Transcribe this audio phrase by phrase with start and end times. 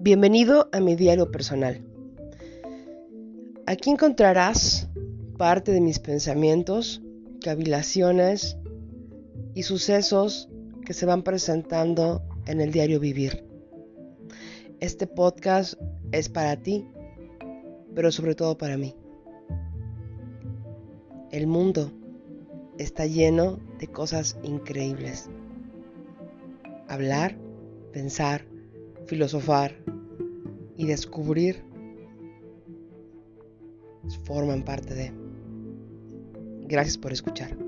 [0.00, 1.84] Bienvenido a mi diario personal.
[3.66, 4.88] Aquí encontrarás
[5.36, 7.02] parte de mis pensamientos,
[7.42, 8.56] cavilaciones
[9.54, 10.48] y sucesos
[10.86, 13.44] que se van presentando en el diario vivir.
[14.78, 15.74] Este podcast
[16.12, 16.86] es para ti,
[17.92, 18.94] pero sobre todo para mí.
[21.32, 21.90] El mundo
[22.78, 25.28] está lleno de cosas increíbles.
[26.86, 27.36] Hablar,
[27.92, 28.44] pensar,
[29.08, 29.74] filosofar
[30.76, 31.64] y descubrir
[34.24, 35.12] forman parte de.
[36.66, 37.67] Gracias por escuchar.